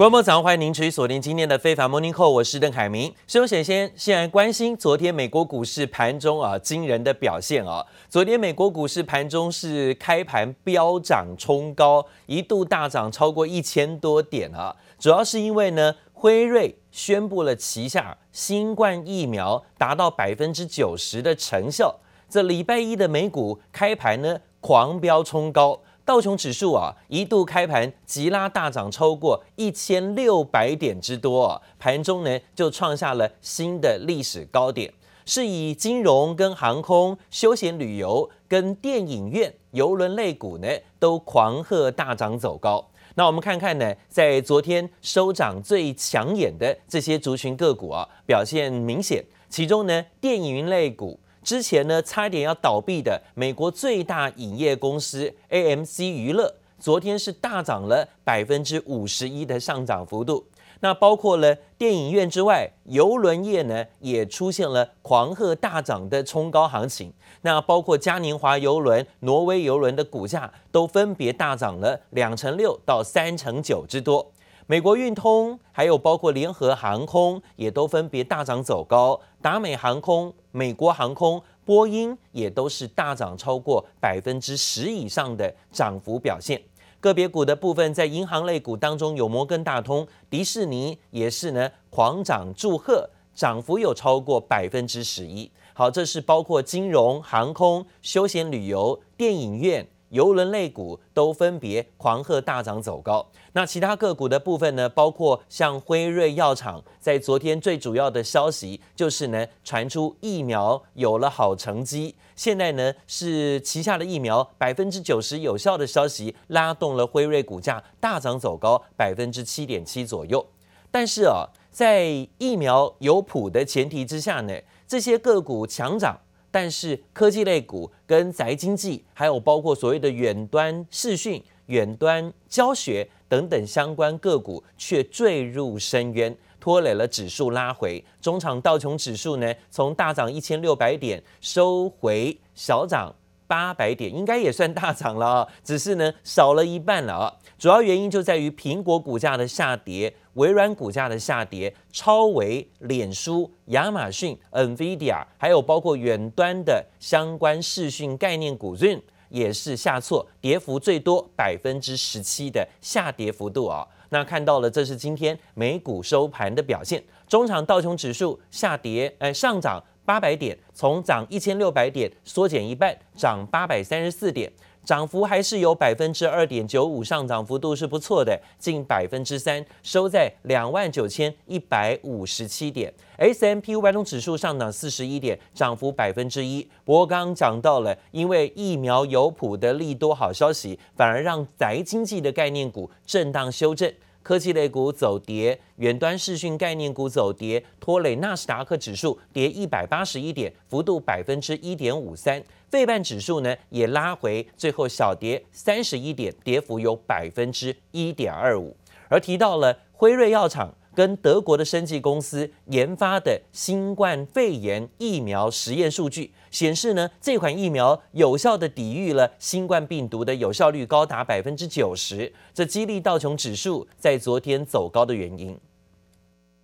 [0.00, 3.14] 观众早上欢迎您持续锁定今天的非凡 Morning Call，我是邓凯明。
[3.26, 7.84] 首先先先来关心昨天美国股市盘中啊惊人的表现啊！
[8.08, 14.74] 昨天美国股市盘中是开盘飙涨冲高，一度大涨超过一千多点啊！
[14.98, 21.94] 主要是因为呢，辉瑞宣布了旗下新冠疫苗达到百分之九十的成效，
[22.26, 25.78] 这礼拜一的美股开盘呢狂飙冲高。
[26.10, 34.92] 道琼指数啊，一度开盘急拉大涨超过一千六百点之多，盘中呢就创下了新的历史高点，
[35.24, 40.66] 是以金融跟航空、休闲旅游跟电影院、邮轮类股呢
[40.98, 42.84] 都狂贺大涨走高。
[43.14, 51.20] 那我们看看呢，在昨天收涨最抢眼的这些族群个股啊，表现明显，其中呢电影类股。
[51.42, 60.46] 之前呢，差点要倒闭的美国最大影业公司 AMC 娱乐，昨天是大涨了百分之五十一的上涨幅度。
[60.82, 67.12] 那包括了电影院之外，邮轮业呢也出现了狂贺大涨的冲高行情。
[67.42, 74.32] 那包括嘉年华邮轮、挪威邮轮的股价都分别大涨了两成六到三成九之多。
[74.70, 79.20] 美国运通，还有包括联合航空，也都分别大涨走高。
[79.42, 86.62] 达美航空、美国航空、波音也都是大涨超过百分之十以上的涨幅表现。
[87.00, 95.50] 个别股的部分，在银行类股当中，有摩根大通、迪士尼也是呢狂涨祝贺，涨幅有超过百分之十一。
[95.74, 99.84] 好，这是包括金融、航空、休闲旅游、电影院。
[100.10, 104.88] 邮轮类股都分别狂贺大涨走高，那其他个股的部分呢？
[104.88, 120.44] 包括像辉瑞药厂，在昨天最主要的消息就是呢，传出疫苗有了好成绩，现在呢是旗下的疫苗百分之九十有效的消息，拉动了辉瑞股价大涨走高百分之七点七左右。
[120.90, 124.54] 但是啊，在疫苗有谱的前提之下呢，
[124.88, 126.18] 这些个股强涨。
[126.50, 138.04] 但是科技类股跟宅经济，还有包括所谓的远端视讯、远端教学等等相关个股，却坠入深渊，拖累了指数拉回。
[138.20, 143.14] 中场道琼指数呢，从大涨一千六百点，收回小涨
[143.50, 147.34] 八百点，应该也算大涨了啊，只是呢少了一半了啊。
[147.58, 159.00] 主要原因就在于苹果股价的下跌，微软股价的下跌，超微、脸书、亚马逊、NVIDIA，还有包括远端的相关视讯概念股 Zoom
[159.30, 163.84] 也是下挫，跌幅最多百分之十七的下跌幅度啊。
[164.12, 169.80] 那看到了，这是今天美股收盘的表现，中场道琼指数下跌，呃，上涨
[170.10, 174.50] 八百点，从涨一千六百点缩减一半，涨八百三十四点。
[174.84, 182.92] 涨幅还是有百分之二点九五，上涨幅度是不错的，近百分之三，收在两万九千一百五十七点。
[183.18, 186.68] S M P 五百种指数上涨四十一点，涨幅百分之一。
[186.84, 193.92] 不过刚刚讲到了，因为疫苗有谱的利多好消息，反而让宅经济的概念股震荡修正。
[194.22, 202.42] 科技类股走跌，远端视讯概念股走跌，拖累纳斯达克指数跌一百八十一点，幅度百分之一点五三。
[202.68, 208.76] 费半指数呢也拉回，最后小跌三十一点，跌幅有百分之一点二五。
[209.08, 210.74] 而提到了辉瑞药厂。
[210.94, 225.56] 跟德国的生技公司研发的新冠肺炎疫苗实验数据显示呢，这款疫苗有效的抵御了新冠病毒的有效率高达百分之九十，这激励道琼指数在昨天走高的原因。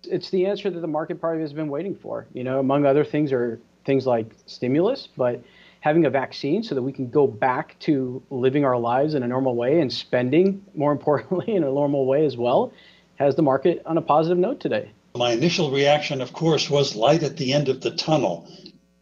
[0.03, 2.25] It's the answer that the market probably has been waiting for.
[2.33, 5.39] You know, among other things are things like stimulus, but
[5.81, 9.27] having a vaccine so that we can go back to living our lives in a
[9.27, 12.71] normal way and spending, more importantly, in a normal way as well.
[13.17, 14.91] Has the market on a positive note today.
[15.15, 18.49] My initial reaction, of course, was light at the end of the tunnel.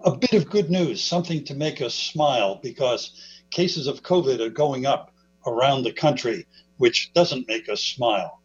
[0.02, 3.12] A bit of good news, something to make us smile because
[3.52, 5.12] cases of COVID are going up
[5.46, 6.46] around the country,
[6.78, 8.42] which doesn't make us smile.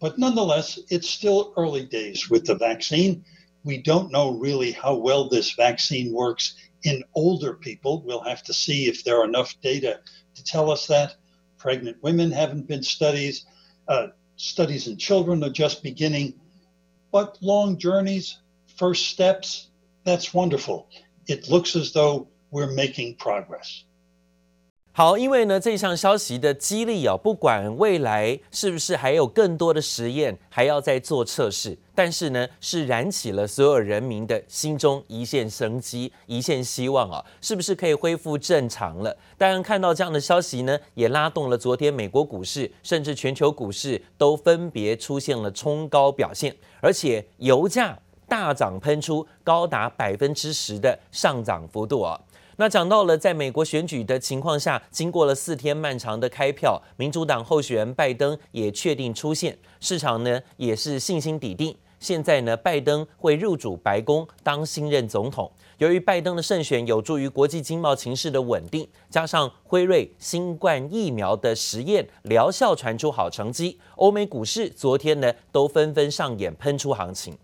[0.00, 3.24] But nonetheless, it's still early days with the vaccine.
[3.62, 8.02] We don't know really how well this vaccine works in older people.
[8.02, 10.00] We'll have to see if there are enough data
[10.34, 11.14] to tell us that.
[11.58, 13.36] Pregnant women haven't been studied.
[13.86, 14.08] Uh,
[14.42, 16.34] studies in children are just beginning.
[17.12, 18.38] But long journeys,
[18.76, 19.68] first steps,
[20.04, 20.88] that's wonderful.
[21.28, 23.84] It looks as though we're making progress.
[24.94, 39.16] 好，因为呢，这项消息的激励啊，不管未来是不是还有更多的实验还要再做测试，但是呢，是燃起了所有人民的心中一线生机、一线希望啊，是不是可以恢复正常了？
[39.38, 47.98] 当然，看到这样的消息呢，也拉动了昨天美国股市，甚至全球股市都分别出现了冲高表现，而且油价
[48.28, 52.20] 大涨喷出，高达百分之十的上涨幅度啊。
[52.62, 61.76] 那讲到了，在美国选举的情况下，经过了四天漫长的开票，民主党候选人拜登也确定出现，市场呢也是信心底定。
[61.98, 65.50] 现在呢，拜登会入主白宫当新任总统。
[65.78, 77.36] 由于拜登的胜选有助于国际经贸情势的稳定，加上辉瑞新冠疫苗的实验疗效传出好成绩，欧美股市昨天呢都纷纷上演喷出行情。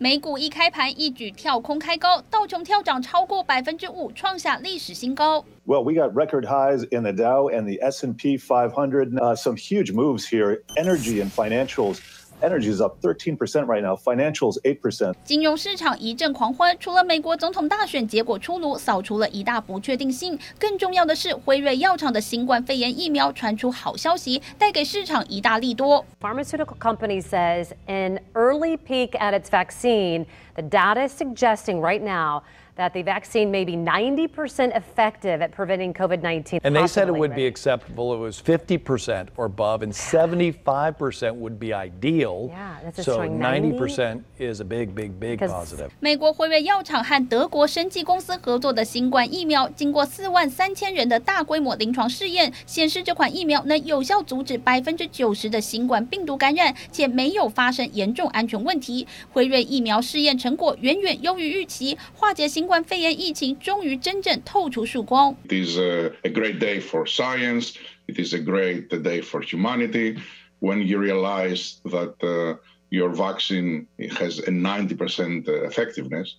[0.00, 5.44] 美股一开盘一举跳空开高，道琼跳涨超过百分之五，创下历史新高。
[5.66, 9.18] Well, we got record highs in the Dow and the S&P 500.
[9.18, 10.62] Uh, some huge moves here.
[10.76, 11.98] Energy and financials.
[12.41, 15.13] Energy is up 13% right now, financials 8%.
[15.23, 26.03] 金融市场一阵狂欢，除了美国总统大选结果出炉，扫除了一大不确定性，更重要的是辉瑞药厂的新冠肺炎疫苗传出好消息，带给市场一大利多。
[26.19, 30.25] Pharmaceutical company says an early peak at its vaccine.
[30.55, 32.41] The data is suggesting right now
[32.75, 36.61] that the vaccine may be 90% effective at preventing COVID-19.
[36.63, 38.13] And they said it would be acceptable.
[38.13, 42.49] It was 50% or above, and 75% would be ideal.
[42.49, 43.73] Yeah, that's a so strong 90?
[43.73, 45.89] 90% is a big, big, big positive.
[45.99, 59.07] 美国辉瑞药厂和德国生技公司合作的新冠疫苗，经过四万三千人的大规模临床试验，显示这款疫苗能有效阻止百分之九十的新冠病毒感染，且没有发生严重安全问题。
[59.31, 65.36] 辉瑞疫苗试验成果远远优于预期，化解新新冠肺炎疫情终于真正透出曙光。
[65.48, 67.74] It is a great day for science.
[68.08, 70.18] It is a great day for humanity.
[70.60, 72.58] When you realize that
[72.90, 76.36] your vaccine has a 90% effectiveness,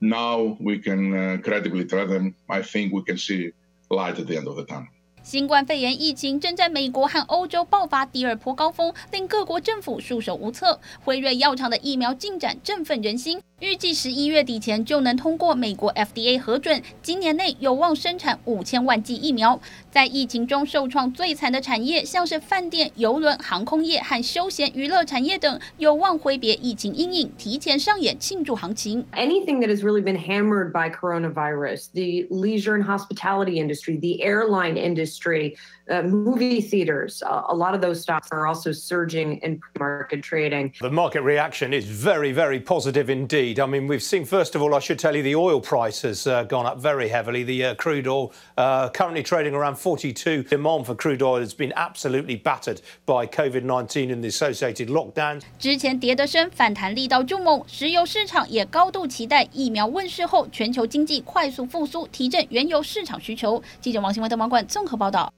[0.00, 3.52] now we can credibly tell them, I think we can see
[3.90, 4.88] light at the end of the tunnel.
[5.25, 10.79] 新冠肺炎疫情正在美国和欧洲爆发第二波高峰，令各国政府束手无策。
[11.03, 13.41] 辉瑞药厂的疫苗进展振奋人心。
[13.59, 19.59] 预计十一月底前就能通过美国 FDA 核准，今年内有望生产五千万剂疫苗。
[19.89, 29.03] 在疫情中受创最惨的产业，像是饭店、邮轮、航空业和休闲娱乐产业等，有望挥别疫情阴影，提前上演庆祝行情。
[29.13, 35.14] Anything that has really been hammered by coronavirus, the leisure and hospitality industry, the airline industry.
[35.15, 35.57] industry
[35.90, 40.72] Uh, movie theaters, uh, a lot of those stocks are also surging in market trading.
[40.80, 43.58] The market reaction is very, very positive indeed.
[43.58, 46.28] I mean, we've seen, first of all, I should tell you, the oil price has
[46.28, 47.42] uh, gone up very heavily.
[47.42, 50.44] The uh, crude oil uh, currently trading around 42.
[50.44, 55.42] Demand for crude oil has been absolutely battered by COVID-19 and the associated lockdowns.
[55.58, 63.60] 之前跌得深，反弹力道就猛，石油市场也高度期待疫苗问世后，全球经济快速复苏，提振原油市场需求。
[63.80, 65.32] 记者王新文、德毛冠综合报道。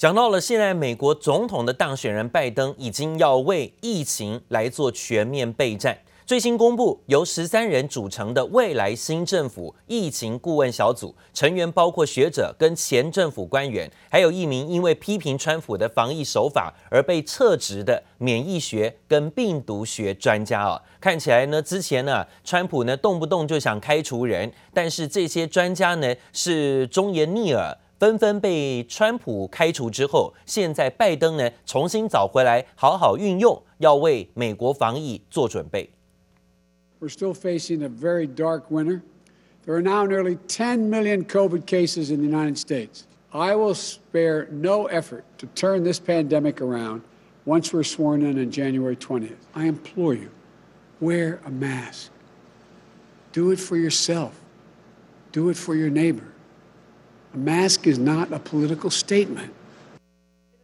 [0.00, 5.98] 讲到了现在，美国总统的当选人拜登已经要为疫情来做全面备战。
[6.24, 20.80] 最新公布，由十三人组成的未来新政府疫情顾问小组成员包括学者跟前政府官员，还有一名因为批评川普的防疫手法而被撤职的免疫学跟病毒学专家啊。
[20.98, 27.76] 看起来呢，之前呢，川普呢动不动就想开除人，但是这些专家呢是忠言逆耳。
[27.99, 35.89] 纷纷被川普开除之后，现在拜登呢重新找回来，好好运用，要为美国防疫做准备。
[36.99, 39.01] We're still facing a very dark winter.
[39.65, 43.03] There are now nearly 10 million COVID cases in the United States.
[43.31, 47.01] I will spare no effort to turn this pandemic around
[47.45, 49.37] once we're sworn in on January 20th.
[49.55, 50.29] I implore you,
[51.01, 52.11] wear a mask.
[53.33, 54.33] Do it for yourself.
[55.31, 56.28] Do it for your neighbor.
[57.32, 59.50] Mask is not a political statement.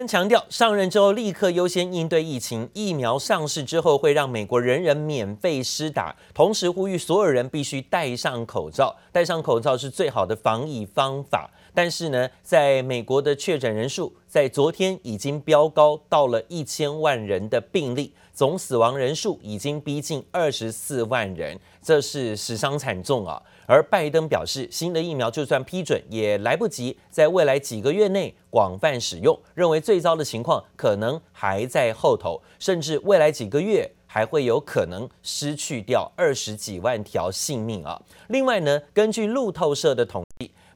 [0.07, 11.49] 强调上任之后立刻优先应对疫情，疫苗上市之后会让美国人人免费施打，同时呼吁所有人必须戴上口罩，戴上口罩是最好的防疫方法。
[11.73, 23.41] 但是呢，在美国的确诊人数在昨天已经飙高到了一千万人的病例，总死亡人数已经逼近二十四万人，这是死伤惨重啊。
[23.67, 38.01] 而拜登表示，新的疫苗就算批准，也来不及在未来几个月内广泛使用，认为最糟的情况可能还在后头，甚至未来几个月还会有可能失去掉二十几万条性命啊！
[38.29, 40.25] 另外呢，根据路透社的统，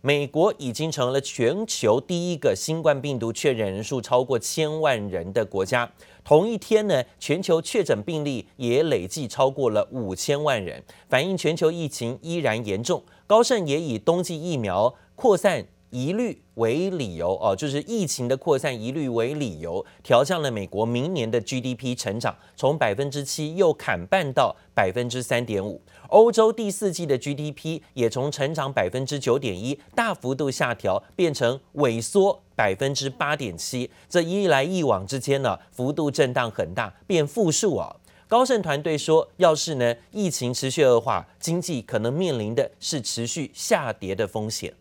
[0.02, 5.90] 美国已经成了全球第一个新冠病毒确诊人数超过千万人的国家。
[6.24, 13.02] 同一天呢，全球确诊病例也累计超过了五千万人，反映全球疫情依然严重。
[13.26, 25.82] 高盛也以冬季疫苗扩散疑虑为理由，哦，就是疫情的扩散疑虑为理由，调降了美国明年的 GDP 成长，从百分之七又砍半到百分之三点五。
[26.08, 33.90] 欧洲第四季的 GDP 也从成长百分之九点一大幅度下调，变成萎缩百分之八点七。
[34.08, 37.96] 这一来一往之间呢，幅度震荡很大，变负数啊。
[38.28, 44.72] 高盛团队说，要是呢疫情持续恶化，经济可能面临的是持续下跌的风险。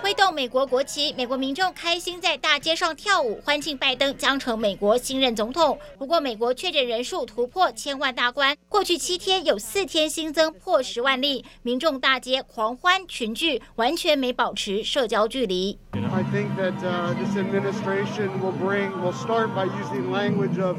[0.00, 5.78] 挥动美国国旗，美国民众开心在大街上跳舞，欢庆拜登将成美国新任总统。
[5.98, 15.78] 不过，美国确诊人数突破千万大关，过去七天有四天新增破十万例，民众大街狂欢群聚，完全没保持社交距离。
[15.92, 16.74] I think that
[17.16, 20.76] this administration will bring will start by using language of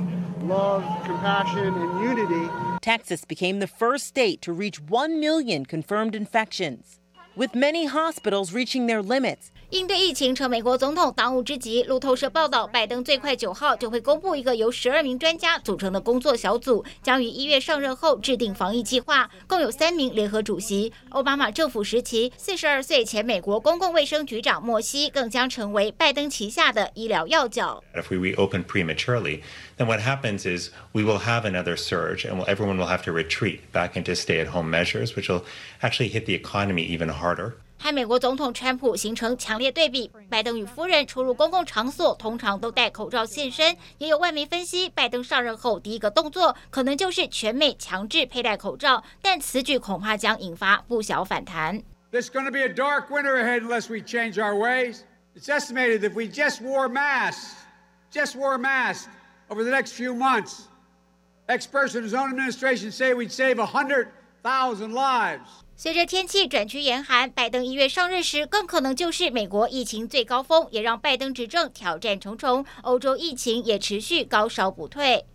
[0.47, 2.49] love, compassion, and unity.
[2.81, 6.97] Texas became the first state to reach one million confirmed infections.
[7.36, 9.52] With many hospitals reaching their limits.
[9.70, 11.82] 应对疫情成美国总统当务之急。
[11.82, 20.92] 路透社报道，拜登最快九号就会公布一个由十二名专家组成的工作小组，将于一月上任后制定防疫计划，共有三名联合主席。
[21.08, 27.82] 奥巴马政府时期，四十二岁前美国公共卫生局长莫西更将成为拜登旗下的医疗要角。
[27.94, 29.40] If we reopen prematurely,
[29.76, 33.58] then what happens is we will have another surge, and everyone will have to retreat
[33.72, 35.42] back into stay-at-home measures, which will
[35.80, 37.56] actually hit the economy even harder.
[37.86, 40.10] 和美国总统川普形成强烈对比。
[40.28, 51.80] 拜登与夫人出入公共场所通常都戴口罩现身，也有外媒分析，拜登上任后第一个动作可能就是全美强制佩戴口罩，但此举恐怕将引发不小反弹。
[52.10, 55.02] There's going to be a dark winter ahead unless we change our ways.
[55.36, 57.54] It's estimated that if we just wore masks,
[58.12, 59.06] just wore masks
[59.48, 60.62] over the next few months,
[61.46, 65.62] experts in his own administration say we'd save 100,000 lives.
[65.78, 72.64] 随着天气转趋严寒，拜登一月上任时更可能就是美国疫情最高峰，也让拜登执政挑战重重。
[72.80, 75.26] 欧洲疫情也持续高烧不退，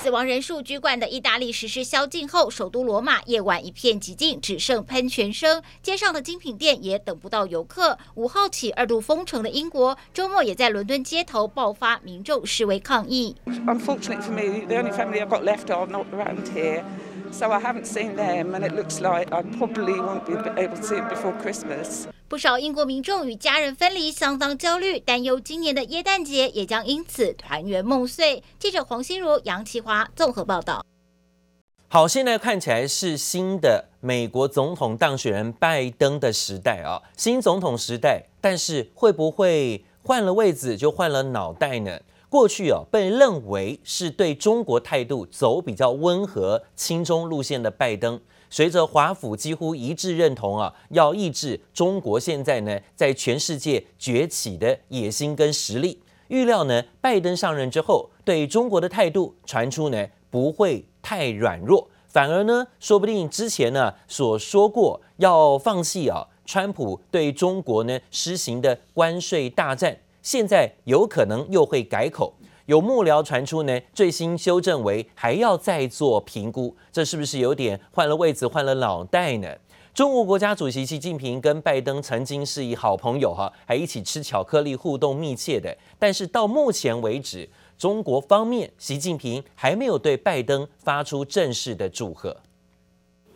[0.00, 7.98] 死亡人数居冠的意大利实施宵禁后，首都罗马夜晚一片寂静，只剩喷泉声，街上的精品店也等不到游客。
[8.14, 13.34] 五号起二度封城的英国，周末也在伦敦街头爆发民众示威抗议。
[13.46, 16.84] Unfortunately for me, the only family I've got left are not around here.
[17.32, 20.82] So I haven't seen them, and it looks like I probably won't be able to
[20.82, 22.06] see it before Christmas.
[22.28, 28.42] 不少英国民众与家人分离，相当焦虑，担忧今年的耶诞节也将因此团圆梦碎。
[28.58, 30.84] 记者黄心如、杨启华综合报道。
[31.88, 42.00] 好，现在看起来是新的美国总统当选人拜登的时代啊，新总统时代，但是会不会换了位子就换了脑袋呢？
[42.28, 69.98] 过去啊，被认为是对中国态度走比较温和、亲中路线的拜登，随着华府几乎一致认同啊，要抑制中国现在呢在全世界崛起的野心跟实力，预料呢，拜登上任之后，对中国的态度传出呢不会太软弱，反而呢，说不定之前呢所说过要放弃啊，川普对中国呢施行的关税大战。
[70.26, 79.56] 现在有可能又会改口，有幕僚传出呢，最新修正为还要再做评估，这是不是有点换了位子换了脑袋呢？
[79.94, 85.78] 中国国家主席习近平跟拜登曾经是一好朋友哈，还一起吃巧克力，互动密切的。
[85.96, 92.36] 但是到目前为止，中国方面习近平还没有对拜登发出正式的祝贺。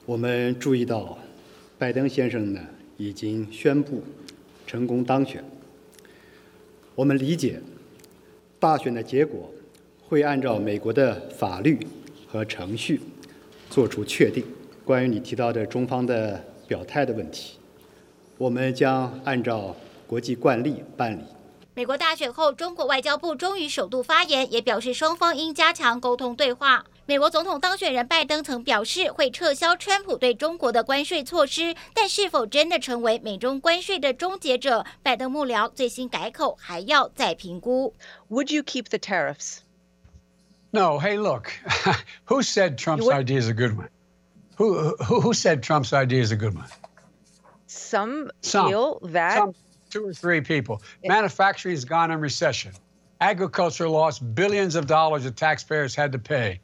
[0.04, 1.16] 我们注意到，
[1.78, 2.60] 拜登先生呢
[2.96, 4.02] 已经宣布
[4.66, 5.44] 成功当选。
[7.00, 7.58] 我们理解，
[8.58, 9.50] 大选的结果
[10.06, 11.78] 会按照美国的法律
[12.30, 13.00] 和程序
[13.70, 14.44] 做出确定。
[14.84, 17.56] 关于你提到的中方的表态的问题，
[18.36, 19.74] 我们将按照
[20.06, 21.22] 国际惯例办理。
[21.72, 26.84] 美国大选后，中国外交部终于首度发言，也表示双方应加强沟通对话。
[27.09, 34.85] 美国总统当选人拜登曾表示会撤销川普对中国的关税措施，但是否真的成为美中关税的终结者？
[35.03, 37.93] 拜登幕僚最新改口，还要再评估。
[38.29, 39.59] Would you keep the tariffs?
[40.71, 40.99] No.
[40.99, 41.51] Hey, look,
[42.25, 43.89] who said Trump's idea is a good one?
[44.57, 46.67] Who who who said Trump's idea is a good one?
[47.67, 49.37] Some feel that.
[49.37, 49.53] Some.
[49.91, 50.81] two or three people.
[51.05, 52.73] Manufacturing has gone in recession.
[53.21, 56.59] Agriculture lost billions of dollars that taxpayers had to pay.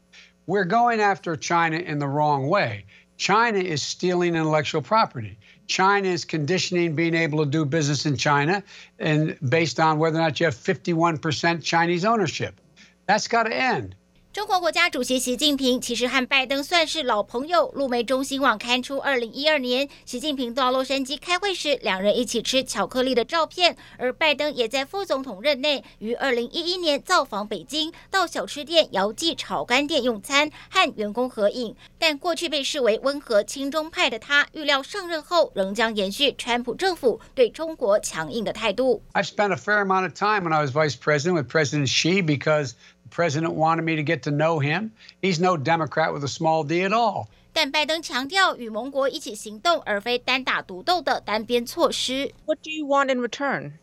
[0.47, 2.85] We're going after China in the wrong way.
[3.17, 5.39] China is stealing intellectual property.
[5.67, 8.63] China is conditioning being able to do business in China
[8.99, 12.61] and based on whether or not you have 51% Chinese ownership.
[13.07, 13.97] That's got to end.
[14.37, 17.71] 中国国家主席习近平其实和拜登算是老朋友。
[17.71, 23.79] 路媒中新网刊出，二零一二年习近平到洛杉矶开会时，两人一起吃巧克力的照片。
[23.97, 31.75] 而拜登也在副总统任内，于二零一一年造访北京，到小吃店姚记炒肝店用餐，和员工合影。
[31.99, 39.01] 但过去被视为温和亲中派的他，预料上任后仍将延续川普政府对中国强硬的态度。
[39.13, 42.73] I spent a fair amount of time when I was vice president with President Xi because
[43.10, 44.92] president wanted me to get to know him.
[45.22, 47.30] He's no Democrat with a small d at all.
[47.54, 52.34] 但拜登强调与盟国一起行动，而非单打独斗的单边措施。
[52.46, 53.74] What do you want in return?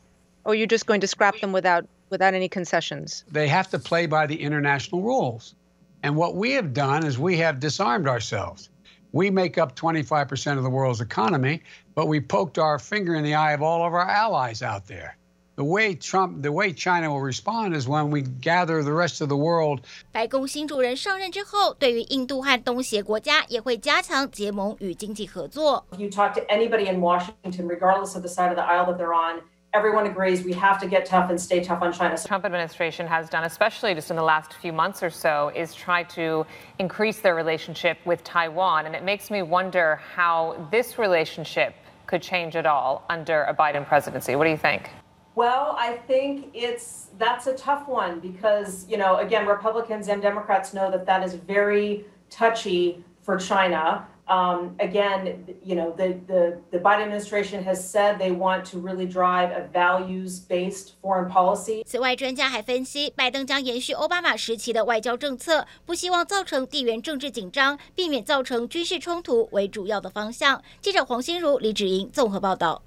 [0.45, 3.25] Or are you just going to scrap them without without any concessions?
[3.31, 5.55] They have to play by the international rules.
[6.03, 8.71] And what we have done is we have disarmed ourselves.
[9.13, 11.63] We make up 25% of the world's economy,
[11.95, 15.17] but we poked our finger in the eye of all of our allies out there.
[15.57, 19.29] The way Trump, the way China will respond is when we gather the rest of
[19.29, 19.81] the world.
[20.13, 25.85] 白宫新主人上任之后，对于印度和东协国家也会加强结盟与经济合作。
[25.97, 29.43] You talk to anybody in Washington, regardless of the side of the aisle that they're on.
[29.73, 32.17] Everyone agrees we have to get tough and stay tough on China.
[32.17, 35.75] The Trump administration has done, especially just in the last few months or so, is
[35.75, 36.47] try to
[36.79, 38.87] increase their relationship with Taiwan.
[38.87, 41.75] And it makes me wonder how this relationship
[42.07, 44.37] could change at all under a Biden presidency.
[44.37, 44.89] What do you think?
[45.35, 50.75] Well, I think it's that's a tough one because, you know, again, Republicans and Democrats
[50.75, 54.07] know that that is very touchy for China.
[54.27, 59.07] Um, again, you know, the, the, the Biden administration has said they want to really
[59.07, 61.83] drive a values-based foreign policy.
[61.87, 70.63] 此外，专家还分析，拜登将延续奥巴马时期的外交政策，不希望造成地缘政治紧张，避免造成军事冲突为主要的方向。
[70.83, 72.83] 记者黄心如、李芷莹综合报道。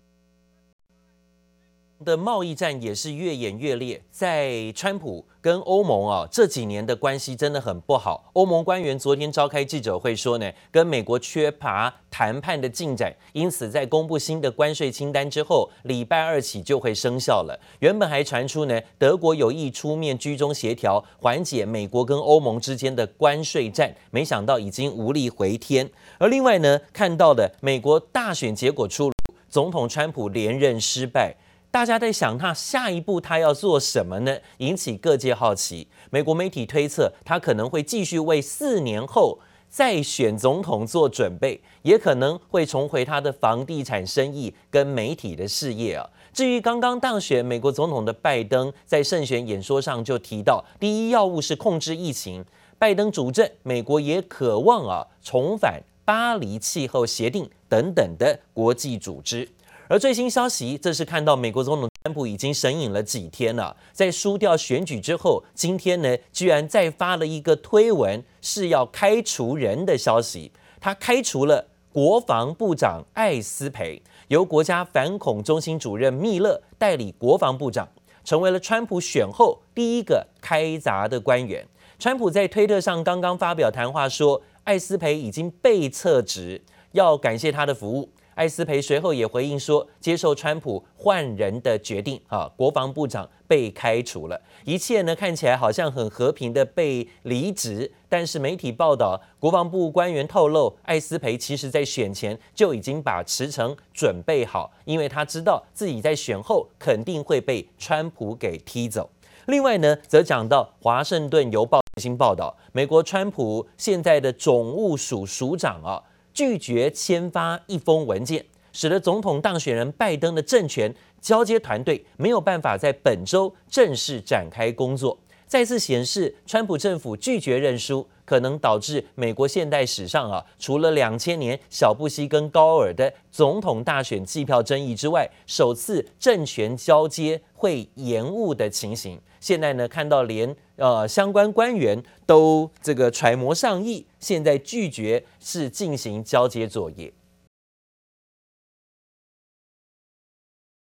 [2.06, 8.30] 的贸易战也是越演越烈，在川普跟欧盟啊这几年的关系真的很不好。
[8.34, 17.58] 欧盟官员昨天召开记者会说呢，跟美国缺乏谈判的进展，因此在公布新的关税清单之后，礼拜二起就会生效了。
[17.80, 25.90] 原本还传出呢，德国有意出面居中协调，缓解美国跟欧盟之间的关税战，没想到已经无力回天。
[26.18, 29.12] 而另外呢，看到的美国大选结果出炉，
[29.48, 31.34] 总统川普连任失败。
[31.70, 34.38] 大家在想他下一步他要做什么呢？
[34.58, 35.88] 引起各界好奇。
[36.10, 46.08] 美国媒体推测，他可能会继续为四年后再选总统做准备，也可能会重回他的房地产生意跟媒体的事业啊。
[46.32, 52.44] 至于刚刚当选美国总统的拜登，在胜选演说上就提到，第一要务是控制疫情。
[52.78, 59.48] 拜登主政，美国也渴望啊重返巴黎气候协定等等的国际组织。
[59.88, 70.50] 而最新消息，这是看到美国总统川普已经神隐了几天了，在输掉选举之后，今天呢，居然再发了一个推文，是要开除人的消息。
[70.80, 77.88] 他开除了国防部长艾斯培，由国家反恐中心主任密勒代理国防部长，
[78.24, 81.64] 成为了川普选后第一个开闸的官员。
[81.98, 88.10] 川普在推特上刚刚发表谈话说，艾斯培已经被撤职，要感谢他的服务。
[88.36, 109.08] 艾斯培随后也回应说，接受川普换人的决定，啊，国防部长被开除了，一切呢看起来好像很和平的被离职，但是媒体报道，国防部官员透露，艾斯培其实在选前就已经把辞呈准备好，因为他知道自己在选后肯定会被川普给踢走。
[109.46, 116.02] 另外呢，则讲到华盛顿邮报新报道，美国川普现在的总务署署长啊。
[116.36, 139.20] 拒绝签发一封文件，使得总统当选人拜登的政权交接团队没有办法在本周正式展开工作，再次显示川普政府拒绝认输，可能导致美国现代史上啊，除了两千年小布希跟高尔的总统大选计票争议之外，首次政权交接会延误的情形。
[139.38, 147.12] 现在呢，看到连呃相关官员都这个揣摩上意，现在拒绝是进行交接作业。